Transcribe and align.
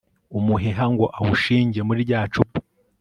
umuheha 0.37 0.85
ngo 0.93 1.05
awushinge 1.19 1.79
muri 1.87 1.99
rya 2.07 2.21
cupa 2.31 2.59